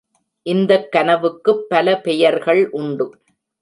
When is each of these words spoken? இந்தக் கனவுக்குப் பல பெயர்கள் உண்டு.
இந்தக் 0.45 0.91
கனவுக்குப் 0.91 1.69
பல 1.69 1.97
பெயர்கள் 2.01 2.69
உண்டு. 2.71 3.07